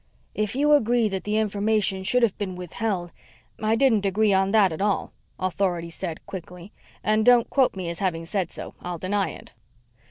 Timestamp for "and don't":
7.03-7.51